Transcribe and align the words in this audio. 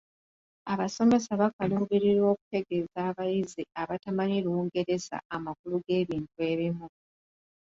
Abasomesa 0.73 1.31
bakaluubirirwa 1.41 2.27
okutegeeza 2.33 2.99
abayizi 3.09 3.61
abatamanyi 3.81 4.37
Lungereza 4.45 5.17
amakulu 5.35 5.75
g’ebintu 5.85 6.37
ebimu. 6.51 6.87